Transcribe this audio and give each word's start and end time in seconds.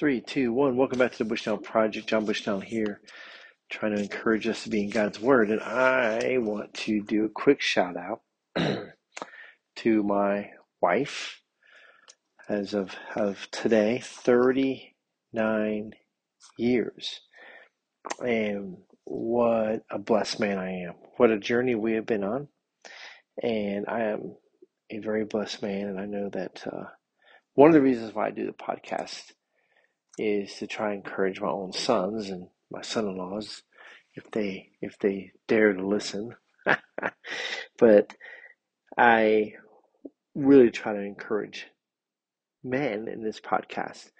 Three, 0.00 0.22
two, 0.22 0.54
one. 0.54 0.78
Welcome 0.78 0.98
back 0.98 1.12
to 1.12 1.24
the 1.24 1.34
Bushtown 1.34 1.62
Project. 1.62 2.06
John 2.06 2.24
Bushtown 2.24 2.64
here, 2.64 3.02
trying 3.68 3.94
to 3.94 4.00
encourage 4.00 4.48
us 4.48 4.62
to 4.62 4.70
be 4.70 4.84
in 4.84 4.88
God's 4.88 5.20
Word. 5.20 5.50
And 5.50 5.60
I 5.60 6.38
want 6.38 6.72
to 6.72 7.02
do 7.02 7.26
a 7.26 7.28
quick 7.28 7.60
shout 7.60 7.96
out 7.98 8.22
to 9.76 10.02
my 10.02 10.52
wife 10.80 11.42
as 12.48 12.72
of, 12.72 12.96
of 13.14 13.46
today 13.50 14.00
39 14.02 15.92
years. 16.56 17.20
And 18.24 18.78
what 19.04 19.82
a 19.90 19.98
blessed 19.98 20.40
man 20.40 20.58
I 20.58 20.84
am. 20.84 20.94
What 21.18 21.30
a 21.30 21.38
journey 21.38 21.74
we 21.74 21.92
have 21.92 22.06
been 22.06 22.24
on. 22.24 22.48
And 23.42 23.84
I 23.86 24.04
am 24.04 24.34
a 24.88 24.96
very 24.96 25.26
blessed 25.26 25.62
man. 25.62 25.88
And 25.88 26.00
I 26.00 26.06
know 26.06 26.30
that 26.30 26.66
uh, 26.66 26.84
one 27.52 27.68
of 27.68 27.74
the 27.74 27.82
reasons 27.82 28.14
why 28.14 28.28
I 28.28 28.30
do 28.30 28.46
the 28.46 28.52
podcast 28.52 29.32
is 30.20 30.54
to 30.56 30.66
try 30.66 30.92
and 30.92 31.04
encourage 31.04 31.40
my 31.40 31.48
own 31.48 31.72
sons 31.72 32.30
and 32.30 32.48
my 32.70 32.82
son-in-laws 32.82 33.62
if 34.14 34.30
they 34.30 34.70
if 34.80 34.98
they 34.98 35.32
dare 35.48 35.72
to 35.72 35.86
listen. 35.86 36.34
but 37.78 38.14
I 38.96 39.54
really 40.34 40.70
try 40.70 40.92
to 40.92 41.00
encourage 41.00 41.66
men 42.62 43.08
in 43.08 43.22
this 43.22 43.40
podcast. 43.40 44.10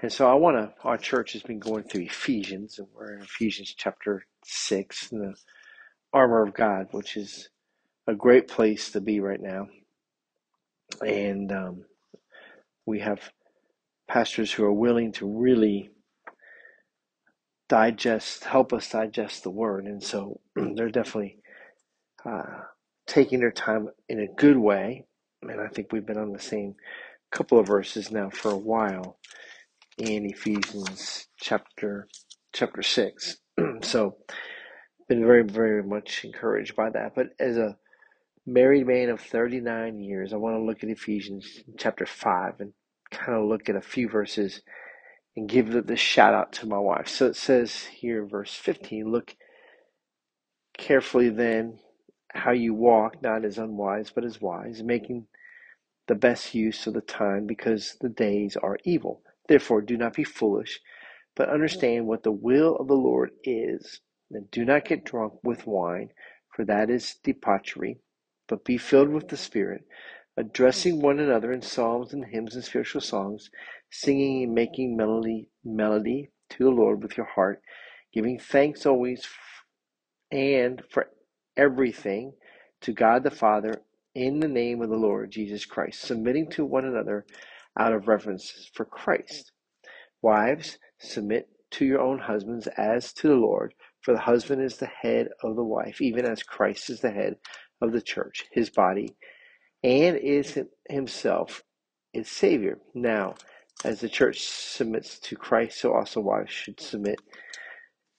And 0.00 0.12
so 0.12 0.28
I 0.28 0.34
want 0.34 0.56
to, 0.56 0.74
our 0.82 0.98
church 0.98 1.32
has 1.34 1.42
been 1.42 1.60
going 1.60 1.84
through 1.84 2.02
Ephesians, 2.02 2.78
and 2.78 2.88
we're 2.94 3.16
in 3.16 3.22
Ephesians 3.22 3.74
chapter 3.76 4.26
6, 4.44 5.12
in 5.12 5.18
the 5.20 5.34
armor 6.12 6.42
of 6.42 6.54
God, 6.54 6.88
which 6.90 7.16
is 7.16 7.48
a 8.06 8.14
great 8.14 8.48
place 8.48 8.90
to 8.92 9.00
be 9.00 9.20
right 9.20 9.40
now. 9.40 9.68
And 11.00 11.50
um, 11.52 11.84
we 12.86 13.00
have 13.00 13.20
pastors 14.08 14.52
who 14.52 14.64
are 14.64 14.72
willing 14.72 15.12
to 15.12 15.26
really 15.26 15.90
digest, 17.68 18.44
help 18.44 18.72
us 18.72 18.90
digest 18.90 19.42
the 19.42 19.50
word. 19.50 19.86
And 19.86 20.02
so 20.02 20.40
they're 20.56 20.90
definitely 20.90 21.38
uh, 22.24 22.62
taking 23.06 23.40
their 23.40 23.52
time 23.52 23.88
in 24.08 24.20
a 24.20 24.26
good 24.26 24.56
way. 24.56 25.06
And 25.42 25.60
I 25.60 25.68
think 25.68 25.92
we've 25.92 26.06
been 26.06 26.18
on 26.18 26.32
the 26.32 26.40
same 26.40 26.74
couple 27.30 27.58
of 27.58 27.66
verses 27.66 28.10
now 28.10 28.30
for 28.30 28.50
a 28.50 28.56
while 28.56 29.18
in 29.98 30.26
Ephesians 30.26 31.26
chapter 31.38 32.08
chapter 32.52 32.82
six. 32.82 33.38
so 33.82 34.16
been 35.08 35.26
very, 35.26 35.42
very 35.42 35.82
much 35.82 36.24
encouraged 36.24 36.76
by 36.76 36.90
that. 36.90 37.14
But 37.14 37.28
as 37.38 37.56
a 37.56 37.76
married 38.46 38.86
man 38.86 39.10
of 39.10 39.20
39 39.20 40.00
years, 40.00 40.32
I 40.32 40.36
want 40.36 40.56
to 40.56 40.64
look 40.64 40.82
at 40.82 40.90
Ephesians 40.90 41.46
chapter 41.78 42.06
5 42.06 42.60
and 42.60 42.72
kind 43.14 43.38
of 43.38 43.48
look 43.48 43.68
at 43.68 43.76
a 43.76 43.80
few 43.80 44.08
verses 44.08 44.60
and 45.36 45.48
give 45.48 45.70
the, 45.86 45.96
shout 45.96 46.34
out 46.34 46.52
to 46.54 46.66
my 46.66 46.78
wife. 46.78 47.08
So 47.08 47.26
it 47.26 47.36
says 47.36 47.84
here, 47.84 48.24
verse 48.24 48.54
15, 48.54 49.10
look 49.10 49.36
carefully 50.76 51.28
then 51.28 51.78
how 52.32 52.52
you 52.52 52.74
walk, 52.74 53.22
not 53.22 53.44
as 53.44 53.58
unwise, 53.58 54.10
but 54.14 54.24
as 54.24 54.40
wise, 54.40 54.82
making 54.82 55.26
the 56.08 56.14
best 56.14 56.54
use 56.54 56.86
of 56.86 56.94
the 56.94 57.00
time 57.00 57.46
because 57.46 57.96
the 58.00 58.08
days 58.08 58.56
are 58.56 58.78
evil. 58.84 59.22
Therefore, 59.48 59.80
do 59.80 59.96
not 59.96 60.14
be 60.14 60.24
foolish, 60.24 60.80
but 61.36 61.48
understand 61.48 62.06
what 62.06 62.22
the 62.22 62.32
will 62.32 62.76
of 62.76 62.88
the 62.88 62.94
Lord 62.94 63.30
is. 63.44 64.00
And 64.30 64.50
do 64.50 64.64
not 64.64 64.84
get 64.84 65.04
drunk 65.04 65.34
with 65.44 65.66
wine, 65.66 66.10
for 66.54 66.64
that 66.64 66.90
is 66.90 67.16
debauchery, 67.22 67.98
but 68.48 68.64
be 68.64 68.78
filled 68.78 69.10
with 69.10 69.28
the 69.28 69.36
Spirit 69.36 69.84
addressing 70.36 71.00
one 71.00 71.18
another 71.18 71.52
in 71.52 71.62
psalms 71.62 72.12
and 72.12 72.24
hymns 72.24 72.54
and 72.54 72.64
spiritual 72.64 73.00
songs, 73.00 73.50
singing 73.90 74.44
and 74.44 74.54
making 74.54 74.96
melody, 74.96 75.48
melody 75.64 76.30
to 76.50 76.64
the 76.64 76.70
Lord 76.70 77.02
with 77.02 77.16
your 77.16 77.26
heart, 77.26 77.62
giving 78.12 78.38
thanks 78.38 78.86
always 78.86 79.26
and 80.30 80.82
for 80.90 81.08
everything 81.56 82.32
to 82.80 82.92
God 82.92 83.22
the 83.22 83.30
Father 83.30 83.82
in 84.14 84.40
the 84.40 84.48
name 84.48 84.82
of 84.82 84.90
the 84.90 84.96
Lord 84.96 85.30
Jesus 85.30 85.64
Christ, 85.64 86.00
submitting 86.00 86.50
to 86.50 86.64
one 86.64 86.84
another 86.84 87.24
out 87.78 87.92
of 87.92 88.08
reverence 88.08 88.70
for 88.74 88.84
Christ. 88.84 89.52
Wives, 90.22 90.78
submit 90.98 91.48
to 91.72 91.84
your 91.84 92.00
own 92.00 92.18
husbands 92.18 92.66
as 92.76 93.12
to 93.14 93.28
the 93.28 93.34
Lord, 93.34 93.74
for 94.00 94.12
the 94.12 94.20
husband 94.20 94.62
is 94.62 94.76
the 94.76 94.86
head 94.86 95.28
of 95.42 95.56
the 95.56 95.64
wife, 95.64 96.00
even 96.00 96.24
as 96.24 96.42
Christ 96.42 96.90
is 96.90 97.00
the 97.00 97.10
head 97.10 97.36
of 97.80 97.92
the 97.92 98.02
church, 98.02 98.44
his 98.52 98.70
body 98.70 99.16
and 99.84 100.16
is 100.16 100.58
himself 100.88 101.62
its 102.14 102.30
Savior. 102.30 102.78
Now, 102.94 103.34
as 103.84 104.00
the 104.00 104.08
church 104.08 104.48
submits 104.48 105.18
to 105.20 105.36
Christ, 105.36 105.78
so 105.78 105.94
also 105.94 106.20
wives 106.20 106.50
should 106.50 106.80
submit 106.80 107.20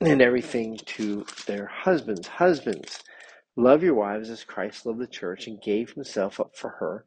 in 0.00 0.20
everything 0.20 0.78
to 0.84 1.24
their 1.46 1.66
husbands. 1.66 2.28
Husbands, 2.28 3.02
love 3.56 3.82
your 3.82 3.94
wives 3.94 4.28
as 4.28 4.44
Christ 4.44 4.84
loved 4.84 4.98
the 4.98 5.06
church 5.06 5.46
and 5.46 5.62
gave 5.62 5.92
himself 5.92 6.38
up 6.38 6.54
for 6.54 6.70
her, 6.78 7.06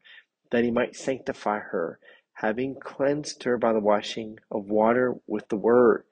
that 0.50 0.64
he 0.64 0.72
might 0.72 0.96
sanctify 0.96 1.60
her, 1.60 2.00
having 2.32 2.74
cleansed 2.80 3.44
her 3.44 3.56
by 3.56 3.72
the 3.72 3.78
washing 3.78 4.38
of 4.50 4.64
water 4.68 5.14
with 5.28 5.48
the 5.48 5.56
word, 5.56 6.04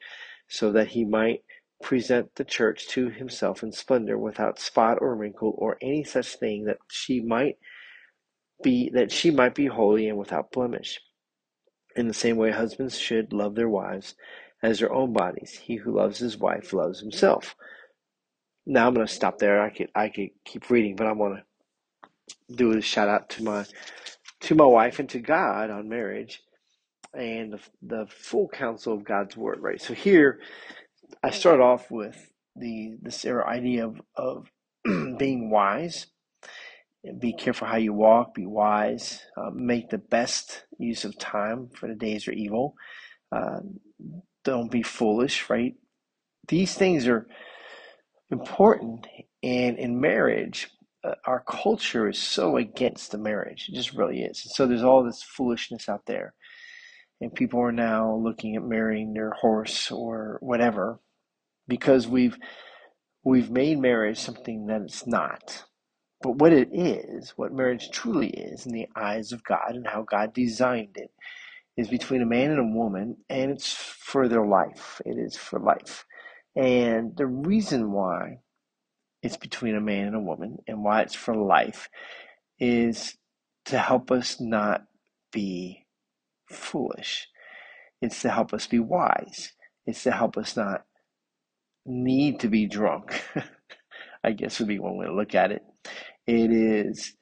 so 0.47 0.71
that 0.71 0.89
he 0.89 1.05
might 1.05 1.43
present 1.83 2.33
the 2.37 2.45
church 2.45 2.87
to 2.89 3.09
himself 3.09 3.65
in 3.65 3.73
splendor, 3.73 4.17
without 4.17 4.61
spot 4.61 4.99
or 5.01 5.17
wrinkle 5.17 5.55
or 5.59 5.77
any 5.83 6.05
such 6.05 6.37
thing, 6.37 6.67
that 6.67 6.79
she 6.89 7.21
might 7.21 7.59
be 8.63 8.91
that 8.95 9.13
she 9.13 9.31
might 9.31 9.55
be 9.55 9.67
holy 9.67 10.09
and 10.09 10.19
without 10.19 10.53
blemish. 10.53 11.01
In 11.97 12.09
the 12.09 12.15
same 12.15 12.37
way, 12.37 12.51
husbands 12.51 12.99
should 12.99 13.33
love 13.33 13.55
their 13.55 13.69
wives 13.69 14.15
as 14.63 14.79
their 14.81 14.93
own 14.93 15.13
bodies. 15.13 15.53
He 15.53 15.77
who 15.77 15.97
loves 15.97 16.19
his 16.19 16.37
wife 16.37 16.73
loves 16.73 17.01
himself. 17.01 17.55
Now 18.67 18.87
I'm 18.87 18.95
going 18.95 19.07
to 19.07 19.13
stop 19.13 19.39
there. 19.39 19.63
I 19.63 19.71
could 19.71 19.89
I 19.95 20.09
could 20.09 20.31
keep 20.45 20.71
reading, 20.71 20.97
but 20.97 21.07
I 21.07 21.13
want 21.13 21.37
to 22.49 22.57
do 22.57 22.77
a 22.77 22.81
shout 22.81 23.09
out 23.09 23.31
to 23.31 23.45
my 23.45 23.65
to 24.41 24.55
my 24.55 24.67
wife 24.67 24.99
and 24.99 25.09
to 25.11 25.21
God 25.21 25.71
on 25.71 25.89
marriage 25.89 26.43
and 27.15 27.55
the, 27.55 27.61
the 27.83 28.07
full 28.09 28.49
counsel 28.49 28.95
of 28.95 29.05
God's 29.05 29.37
word. 29.37 29.61
Right. 29.61 29.81
So 29.81 29.95
here, 29.95 30.41
I 31.23 31.31
start 31.31 31.61
off 31.61 31.91
with 31.91 32.31
the 32.57 32.97
this 33.03 33.25
idea 33.25 33.87
of 33.87 34.01
of 34.17 34.51
being 35.19 35.51
wise 35.51 36.07
be 37.19 37.33
careful 37.33 37.69
how 37.69 37.77
you 37.77 37.93
walk, 37.93 38.35
be 38.35 38.47
wise, 38.47 39.23
uh, 39.37 39.51
make 39.53 39.91
the 39.91 39.99
best 39.99 40.65
use 40.79 41.05
of 41.05 41.19
time, 41.19 41.69
for 41.75 41.89
the 41.89 41.95
days 41.95 42.27
are 42.29 42.33
evil. 42.33 42.75
Uh, 43.31 43.61
don't 44.45 44.71
be 44.71 44.83
foolish, 44.83 45.49
right? 45.49 45.75
These 46.49 46.75
things 46.75 47.07
are 47.07 47.27
important. 48.31 49.07
And 49.43 49.79
in 49.79 50.01
marriage, 50.01 50.69
uh, 51.05 51.15
our 51.25 51.41
culture 51.41 52.09
is 52.09 52.19
so 52.19 52.57
against 52.57 53.13
the 53.13 53.19
marriage. 53.19 53.69
It 53.69 53.75
just 53.75 53.95
really 53.95 54.23
is. 54.23 54.43
And 54.45 54.53
so 54.53 54.67
there's 54.67 54.83
all 54.83 55.05
this 55.05 55.23
foolishness 55.23 55.89
out 55.89 56.07
there. 56.07 56.35
And 57.21 57.35
people 57.35 57.61
are 57.61 57.73
now 57.73 58.15
looking 58.15 58.57
at 58.57 58.63
marrying 58.63 59.13
their 59.13 59.31
horse 59.31 59.91
or 59.91 60.39
whatever 60.41 61.01
because 61.67 62.07
we've 62.07 62.39
we've 63.25 63.51
made 63.51 63.79
marriage 63.79 64.19
something 64.19 64.67
that 64.67 64.83
it's 64.83 65.07
not. 65.07 65.65
But 66.23 66.37
what 66.37 66.53
it 66.53 66.71
is, 66.73 67.31
what 67.37 67.53
marriage 67.53 67.91
truly 67.91 68.29
is 68.31 68.67
in 68.67 68.73
the 68.73 68.89
eyes 68.97 69.33
of 69.33 69.45
God 69.45 69.75
and 69.77 69.87
how 69.87 70.03
God 70.03 70.35
designed 70.35 70.97
it, 70.97 71.11
is 71.77 71.89
between 71.89 72.23
a 72.23 72.27
man 72.27 72.51
and 72.51 72.61
a 72.61 72.77
woman, 72.77 73.19
and 73.29 73.53
it's 73.53 73.73
for 73.73 74.29
their 74.29 74.45
life. 74.45 75.01
It 75.07 75.17
is 75.19 75.37
for 75.37 75.61
life. 75.61 76.05
And 76.57 77.17
the 77.17 77.27
reason 77.27 77.93
why 77.93 78.41
it's 79.23 79.37
between 79.37 79.77
a 79.77 79.81
man 79.81 80.09
and 80.09 80.17
a 80.17 80.21
woman 80.21 80.59
and 80.67 80.83
why 80.85 81.03
it's 81.03 81.15
for 81.15 81.37
life 81.37 81.89
is 82.59 83.17
to 83.67 83.79
help 83.79 84.11
us 84.11 84.41
not 84.41 84.85
be 85.33 85.87
foolish. 86.51 87.29
It's 88.03 88.23
to 88.23 88.31
help 88.31 88.53
us 88.55 88.67
be 88.67 88.79
wise. 88.79 89.53
It's 89.87 90.03
to 90.05 90.13
help 90.13 90.37
us 90.37 90.57
not 90.57 90.85
need 91.87 92.41
to 92.41 92.49
be 92.49 92.67
drunk. 92.67 93.23
I 94.25 94.33
guess 94.33 94.59
would 94.59 94.69
be 94.69 94.79
one 94.79 94.97
way 94.97 95.07
to 95.07 95.15
look 95.15 95.35
at 95.35 95.53
it. 95.53 95.63
It 96.29 96.53
is 96.53 97.15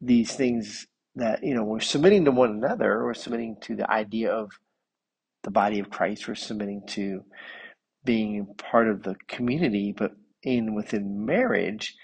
these 0.00 0.34
things 0.34 0.86
that, 1.14 1.44
you 1.44 1.54
know, 1.54 1.62
we're 1.62 1.80
submitting 1.80 2.24
to 2.24 2.30
one 2.30 2.50
another, 2.50 3.04
we're 3.04 3.12
submitting 3.12 3.56
to 3.64 3.76
the 3.76 3.90
idea 3.90 4.32
of 4.32 4.50
the 5.42 5.50
body 5.50 5.78
of 5.78 5.90
Christ, 5.90 6.26
we're 6.26 6.36
submitting 6.36 6.82
to 6.88 7.20
being 8.02 8.46
part 8.56 8.88
of 8.88 9.02
the 9.02 9.14
community, 9.28 9.94
but 9.94 10.12
in 10.42 10.74
within 10.74 11.26
marriage, 11.26 11.94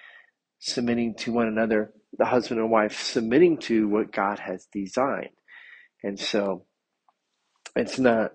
submitting 0.58 1.14
to 1.20 1.32
one 1.32 1.48
another, 1.48 1.94
the 2.18 2.26
husband 2.26 2.60
and 2.60 2.70
wife 2.70 3.00
submitting 3.02 3.56
to 3.56 3.88
what 3.88 4.12
God 4.12 4.38
has 4.38 4.68
designed. 4.74 5.30
And 6.02 6.20
so 6.20 6.66
it's 7.74 7.98
not 7.98 8.32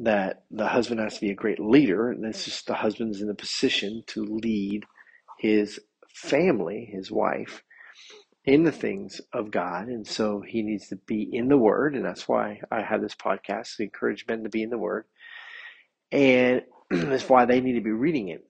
that 0.00 0.42
the 0.50 0.66
husband 0.66 1.00
has 1.00 1.14
to 1.14 1.20
be 1.22 1.30
a 1.30 1.34
great 1.34 1.60
leader. 1.60 2.10
and 2.10 2.26
it's 2.26 2.44
just 2.44 2.66
the 2.66 2.74
husband's 2.74 3.22
in 3.22 3.28
the 3.28 3.34
position 3.34 4.02
to 4.08 4.22
lead 4.22 4.82
his 5.38 5.80
family, 6.14 6.88
his 6.90 7.10
wife, 7.10 7.62
in 8.44 8.62
the 8.64 8.72
things 8.72 9.20
of 9.32 9.50
God. 9.50 9.88
And 9.88 10.06
so 10.06 10.40
he 10.40 10.62
needs 10.62 10.88
to 10.88 10.96
be 10.96 11.22
in 11.32 11.48
the 11.48 11.58
Word. 11.58 11.94
And 11.94 12.04
that's 12.04 12.28
why 12.28 12.60
I 12.70 12.82
have 12.82 13.02
this 13.02 13.14
podcast 13.14 13.76
to 13.76 13.84
encourage 13.84 14.26
men 14.28 14.44
to 14.44 14.50
be 14.50 14.62
in 14.62 14.70
the 14.70 14.78
Word. 14.78 15.04
And 16.12 16.62
that's 16.90 17.28
why 17.28 17.44
they 17.44 17.60
need 17.60 17.74
to 17.74 17.80
be 17.80 17.90
reading 17.90 18.28
it. 18.28 18.46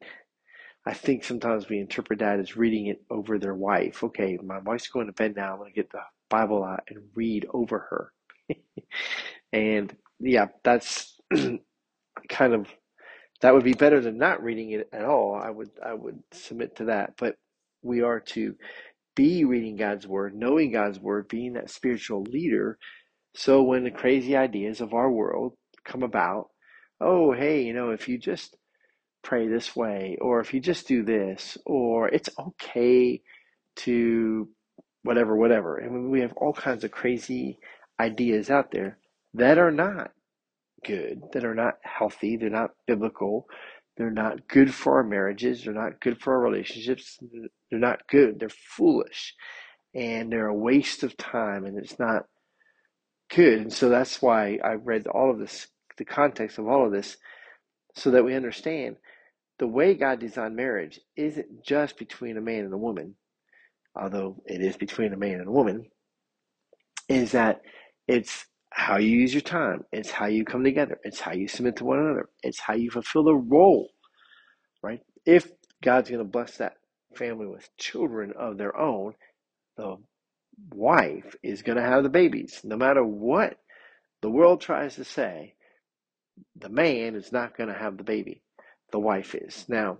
I 0.86 0.92
think 0.92 1.24
sometimes 1.24 1.68
we 1.68 1.78
interpret 1.78 2.18
that 2.18 2.40
as 2.40 2.56
reading 2.56 2.86
it 2.88 3.02
over 3.08 3.38
their 3.38 3.54
wife. 3.54 4.04
Okay, 4.04 4.38
my 4.42 4.58
wife's 4.58 4.88
going 4.88 5.06
to 5.06 5.12
bed 5.12 5.34
now. 5.34 5.52
I'm 5.52 5.58
going 5.58 5.72
to 5.72 5.74
get 5.74 5.90
the 5.90 6.02
Bible 6.28 6.62
out 6.62 6.82
and 6.88 6.98
read 7.14 7.46
over 7.54 7.78
her. 7.78 8.12
and 9.52 9.96
yeah, 10.20 10.48
that's 10.62 11.18
kind 12.28 12.54
of 12.54 12.66
that 13.40 13.54
would 13.54 13.64
be 13.64 13.72
better 13.72 14.00
than 14.00 14.18
not 14.18 14.42
reading 14.42 14.72
it 14.72 14.88
at 14.92 15.04
all. 15.04 15.34
I 15.34 15.50
would 15.50 15.70
I 15.84 15.94
would 15.94 16.22
submit 16.32 16.76
to 16.76 16.86
that. 16.86 17.14
But 17.16 17.36
we 17.84 18.02
are 18.02 18.20
to 18.20 18.54
be 19.16 19.44
reading 19.44 19.76
God's 19.76 20.06
word, 20.06 20.34
knowing 20.34 20.72
God's 20.72 20.98
word, 20.98 21.28
being 21.28 21.54
that 21.54 21.70
spiritual 21.70 22.22
leader. 22.22 22.78
So 23.36 23.62
when 23.62 23.84
the 23.84 23.90
crazy 23.92 24.36
ideas 24.36 24.80
of 24.80 24.94
our 24.94 25.10
world 25.10 25.54
come 25.84 26.02
about, 26.02 26.48
oh 27.00 27.32
hey, 27.32 27.62
you 27.64 27.74
know, 27.74 27.90
if 27.90 28.08
you 28.08 28.18
just 28.18 28.56
pray 29.22 29.48
this 29.48 29.74
way, 29.76 30.18
or 30.20 30.40
if 30.40 30.54
you 30.54 30.60
just 30.60 30.88
do 30.88 31.04
this, 31.04 31.58
or 31.66 32.08
it's 32.08 32.30
okay 32.38 33.22
to 33.76 34.48
whatever, 35.02 35.36
whatever. 35.36 35.78
And 35.78 36.10
we 36.10 36.20
have 36.20 36.32
all 36.36 36.52
kinds 36.52 36.84
of 36.84 36.90
crazy 36.90 37.58
ideas 38.00 38.50
out 38.50 38.70
there 38.70 38.98
that 39.34 39.58
are 39.58 39.70
not 39.72 40.12
good, 40.84 41.22
that 41.32 41.44
are 41.44 41.54
not 41.54 41.74
healthy, 41.82 42.36
they're 42.36 42.50
not 42.50 42.70
biblical, 42.86 43.46
they're 43.96 44.10
not 44.10 44.48
good 44.48 44.74
for 44.74 44.96
our 44.96 45.04
marriages, 45.04 45.64
they're 45.64 45.74
not 45.74 46.00
good 46.00 46.20
for 46.20 46.34
our 46.34 46.40
relationships, 46.40 47.18
they're 47.70 47.80
not 47.80 48.08
good, 48.08 48.40
they're 48.40 48.48
foolish, 48.48 49.34
and 49.94 50.32
they're 50.32 50.48
a 50.48 50.54
waste 50.54 51.02
of 51.02 51.16
time, 51.16 51.64
and 51.64 51.78
it's 51.78 51.98
not 51.98 52.24
good. 53.34 53.60
And 53.60 53.72
so 53.72 53.88
that's 53.88 54.20
why 54.22 54.58
I 54.64 54.74
read 54.74 55.06
all 55.06 55.30
of 55.30 55.38
this, 55.38 55.68
the 55.98 56.04
context 56.04 56.58
of 56.58 56.68
all 56.68 56.86
of 56.86 56.92
this, 56.92 57.16
so 57.94 58.10
that 58.12 58.24
we 58.24 58.34
understand 58.34 58.96
the 59.58 59.66
way 59.68 59.94
God 59.94 60.18
designed 60.20 60.56
marriage 60.56 61.00
isn't 61.16 61.64
just 61.64 61.96
between 61.98 62.36
a 62.36 62.40
man 62.40 62.64
and 62.64 62.74
a 62.74 62.78
woman, 62.78 63.14
although 63.94 64.42
it 64.46 64.60
is 64.60 64.76
between 64.76 65.12
a 65.12 65.16
man 65.16 65.40
and 65.40 65.48
a 65.48 65.52
woman, 65.52 65.86
is 67.08 67.32
that 67.32 67.62
it's 68.08 68.46
how 68.74 68.96
you 68.96 69.08
use 69.20 69.32
your 69.32 69.40
time, 69.40 69.84
it's 69.92 70.10
how 70.10 70.26
you 70.26 70.44
come 70.44 70.64
together, 70.64 70.98
it's 71.04 71.20
how 71.20 71.32
you 71.32 71.46
submit 71.46 71.76
to 71.76 71.84
one 71.84 72.00
another, 72.00 72.28
it's 72.42 72.58
how 72.58 72.74
you 72.74 72.90
fulfill 72.90 73.22
the 73.22 73.34
role, 73.34 73.88
right? 74.82 75.00
If 75.24 75.48
God's 75.80 76.10
going 76.10 76.18
to 76.18 76.28
bless 76.28 76.56
that 76.56 76.74
family 77.14 77.46
with 77.46 77.68
children 77.76 78.32
of 78.36 78.58
their 78.58 78.76
own, 78.76 79.14
the 79.76 79.96
wife 80.72 81.36
is 81.40 81.62
going 81.62 81.78
to 81.78 81.84
have 81.84 82.02
the 82.02 82.08
babies. 82.08 82.62
No 82.64 82.76
matter 82.76 83.04
what 83.04 83.58
the 84.22 84.30
world 84.30 84.60
tries 84.60 84.96
to 84.96 85.04
say, 85.04 85.54
the 86.56 86.68
man 86.68 87.14
is 87.14 87.30
not 87.30 87.56
going 87.56 87.68
to 87.68 87.78
have 87.78 87.96
the 87.96 88.02
baby 88.02 88.42
the 88.90 88.98
wife 88.98 89.36
is. 89.36 89.66
Now, 89.68 89.98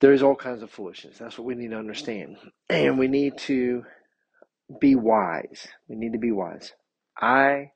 there's 0.00 0.22
all 0.22 0.36
kinds 0.36 0.62
of 0.62 0.70
foolishness. 0.70 1.18
That's 1.18 1.36
what 1.36 1.44
we 1.44 1.56
need 1.56 1.72
to 1.72 1.78
understand. 1.78 2.36
And 2.68 3.00
we 3.00 3.08
need 3.08 3.36
to 3.38 3.82
be 4.80 4.94
wise. 4.94 5.68
We 5.88 5.96
need 5.96 6.12
to 6.14 6.18
be 6.18 6.32
wise. 6.32 6.72
I 7.20 7.72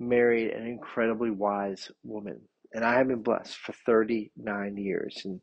married 0.00 0.52
an 0.52 0.66
incredibly 0.66 1.30
wise 1.30 1.90
woman, 2.04 2.42
and 2.74 2.84
I 2.84 2.96
have 2.98 3.08
been 3.08 3.22
blessed 3.22 3.56
for 3.56 3.72
39 3.86 4.76
years. 4.78 5.22
And 5.24 5.40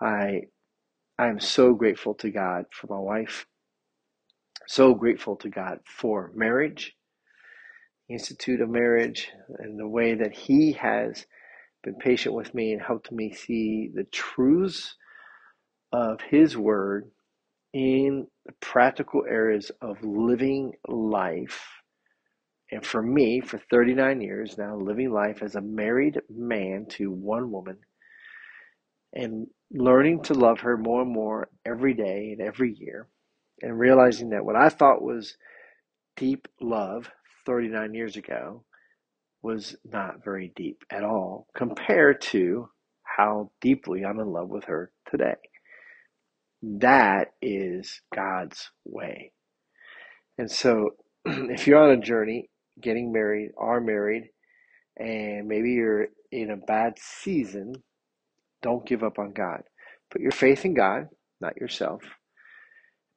I 0.00 0.42
I 1.18 1.28
am 1.28 1.40
so 1.40 1.74
grateful 1.74 2.14
to 2.16 2.30
God 2.30 2.66
for 2.72 2.88
my 2.88 2.98
wife. 3.00 3.46
So 4.68 4.94
grateful 4.94 5.36
to 5.38 5.50
God 5.50 5.80
for 5.86 6.32
marriage, 6.34 6.94
Institute 8.08 8.60
of 8.60 8.70
Marriage, 8.70 9.28
and 9.58 9.78
the 9.78 9.88
way 9.88 10.14
that 10.14 10.32
He 10.34 10.72
has 10.74 11.26
been 11.84 11.96
patient 11.96 12.34
with 12.34 12.54
me 12.54 12.72
and 12.72 12.82
helped 12.82 13.12
me 13.12 13.32
see 13.32 13.90
the 13.94 14.04
truths 14.04 14.96
of 15.92 16.20
His 16.22 16.56
Word 16.56 17.10
in 17.72 18.26
the 18.50 18.56
practical 18.66 19.24
areas 19.28 19.70
of 19.80 20.02
living 20.02 20.72
life. 20.88 21.60
And 22.72 22.84
for 22.84 23.00
me, 23.00 23.40
for 23.40 23.58
39 23.70 24.20
years 24.20 24.58
now, 24.58 24.76
living 24.76 25.12
life 25.12 25.40
as 25.42 25.54
a 25.54 25.60
married 25.60 26.20
man 26.28 26.86
to 26.90 27.12
one 27.12 27.52
woman 27.52 27.78
and 29.12 29.46
learning 29.72 30.24
to 30.24 30.34
love 30.34 30.60
her 30.60 30.76
more 30.76 31.02
and 31.02 31.12
more 31.12 31.48
every 31.64 31.94
day 31.94 32.34
and 32.36 32.40
every 32.40 32.74
year, 32.74 33.06
and 33.62 33.78
realizing 33.78 34.30
that 34.30 34.44
what 34.44 34.56
I 34.56 34.68
thought 34.68 35.00
was 35.02 35.36
deep 36.16 36.48
love 36.60 37.08
39 37.46 37.94
years 37.94 38.16
ago 38.16 38.64
was 39.42 39.76
not 39.84 40.24
very 40.24 40.52
deep 40.56 40.82
at 40.90 41.04
all 41.04 41.46
compared 41.56 42.20
to 42.20 42.68
how 43.04 43.50
deeply 43.60 44.04
I'm 44.04 44.18
in 44.18 44.28
love 44.28 44.48
with 44.48 44.64
her 44.64 44.90
today. 45.08 45.36
That 46.62 47.32
is 47.42 48.00
God's 48.14 48.70
way. 48.84 49.32
And 50.38 50.50
so, 50.50 50.90
if 51.26 51.66
you're 51.66 51.82
on 51.82 51.98
a 51.98 52.02
journey, 52.02 52.50
getting 52.80 53.12
married, 53.12 53.52
are 53.58 53.80
married, 53.80 54.30
and 54.98 55.48
maybe 55.48 55.72
you're 55.72 56.08
in 56.32 56.50
a 56.50 56.56
bad 56.56 56.94
season, 56.98 57.74
don't 58.62 58.86
give 58.86 59.02
up 59.02 59.18
on 59.18 59.32
God. 59.32 59.62
Put 60.10 60.22
your 60.22 60.32
faith 60.32 60.64
in 60.64 60.74
God, 60.74 61.08
not 61.40 61.56
yourself, 61.58 62.02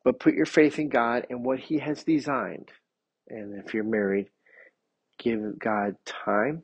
but 0.04 0.20
put 0.20 0.36
your 0.36 0.46
faith 0.46 0.80
in 0.80 0.90
God 0.90 1.28
and 1.30 1.46
what 1.46 1.60
He 1.60 1.80
has 1.80 2.04
designed. 2.04 2.70
And 3.30 3.64
if 3.66 3.74
you're 3.74 3.84
married, 3.84 4.28
give 5.20 5.60
God 5.60 5.96
time 6.06 6.64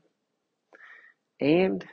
and 1.39 1.85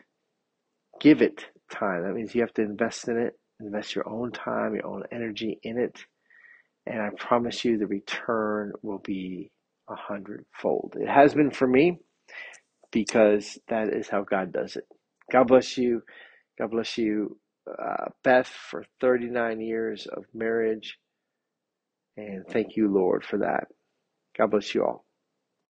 give 1.01 1.23
it 1.23 1.47
time. 1.71 2.05
That 2.05 2.15
means 2.15 2.35
you 2.35 2.43
have 2.43 2.55
to 2.55 2.63
invest 2.63 3.09
in 3.09 3.19
it, 3.19 3.39
invest 3.61 3.95
your 3.95 4.09
own 4.09 4.33
time, 4.33 4.75
your 4.75 4.87
own 4.87 5.05
energy 5.13 5.59
in 5.63 5.79
it. 5.79 6.05
And 6.87 7.03
I 7.03 7.11
promise 7.19 7.65
you 7.65 7.79
the 7.79 7.87
return 7.89 8.73
will 8.83 8.99
be 9.01 9.53
a 9.89 9.97
hundredfold. 9.97 10.97
It 11.01 11.09
has 11.09 11.35
been 11.35 11.51
for 11.53 11.67
me 11.69 11.99
because 12.93 13.59
that 13.69 13.89
is 13.95 14.09
how 14.09 14.23
God 14.25 14.53
does 14.53 14.77
it. 14.77 14.85
God 15.33 15.49
bless 15.49 15.79
you. 15.79 16.03
God 16.59 16.73
bless 16.73 16.99
you, 16.99 17.39
uh, 17.71 18.11
Beth, 18.25 18.49
for 18.49 18.85
39 19.01 19.61
years 19.61 20.07
of 20.07 20.25
marriage. 20.35 20.99
And 22.17 22.47
thank 22.49 22.77
you, 22.77 22.93
Lord, 22.93 23.25
for 23.25 23.39
that. 23.41 23.69
God 24.39 24.53
bless 24.53 24.75
you 24.75 24.85
all. 24.85 25.06